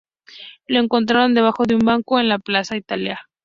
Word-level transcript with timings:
Lo 0.65 0.79
encontraron 0.79 1.35
debajo 1.35 1.65
de 1.65 1.75
un 1.75 1.85
banco, 1.85 2.19
en 2.19 2.27
la 2.27 2.39
Plaza 2.39 2.75
Italia. 2.75 3.21